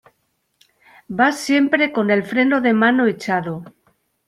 [1.09, 3.63] vas siempre con el freno de mano echado